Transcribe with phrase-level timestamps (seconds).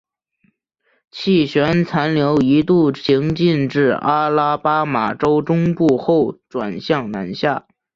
[1.11, 7.67] 气旋残留一度行进至阿拉巴马州中部后转向南下。